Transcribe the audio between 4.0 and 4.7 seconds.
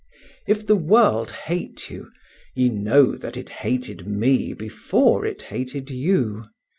me